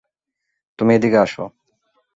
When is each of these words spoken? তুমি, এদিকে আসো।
তুমি, 0.79 0.91
এদিকে 0.95 1.17
আসো। 1.17 1.43